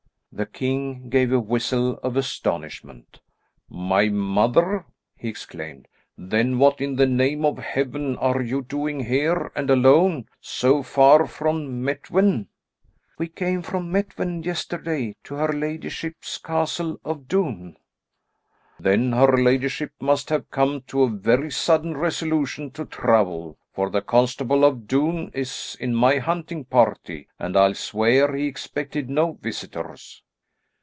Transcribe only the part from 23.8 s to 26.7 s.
the constable of Doune is in my hunting